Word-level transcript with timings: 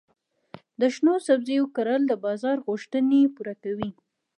د 0.79 0.81
شنو 0.95 1.13
سبزیو 1.27 1.63
کرل 1.75 2.01
د 2.07 2.13
بازار 2.25 2.57
غوښتنې 2.67 3.21
پوره 3.35 3.55
کوي. 3.63 3.89